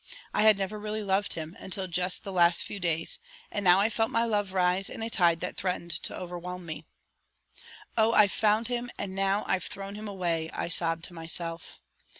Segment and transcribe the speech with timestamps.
[0.33, 3.19] I had never really loved him until just the last few days,
[3.51, 6.85] and now I felt my love rise in a tide that threatened to overwhelm me.
[7.95, 11.77] "Oh, I found him, and now I've thrown him away," I sobbed to myself.